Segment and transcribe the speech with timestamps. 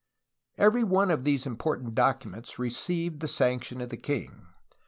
[0.57, 4.47] Every onte of these important documents received the sanction of the king.